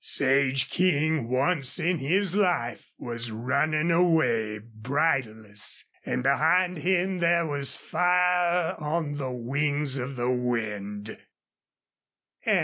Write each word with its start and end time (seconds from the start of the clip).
Sage 0.03 0.71
King 0.71 1.27
once 1.27 1.77
in 1.77 1.99
his 1.99 2.33
life 2.33 2.89
was 2.97 3.29
running 3.29 3.91
away, 3.91 4.57
bridleless, 4.57 5.83
and 6.03 6.23
behind 6.23 6.77
him 6.79 7.19
there 7.19 7.45
was 7.45 7.75
fire 7.75 8.73
on 8.79 9.17
the 9.17 9.29
wings 9.29 9.97
of 9.97 10.15
the 10.15 10.31
wind. 10.31 11.15